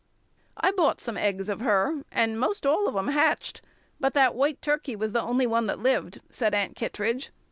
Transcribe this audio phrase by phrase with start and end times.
[0.57, 3.61] "I bought some eggs of her, and 'most all of 'em hatched,
[3.99, 7.29] but that white turkey was the only one that lived," said Aunt Kittredge.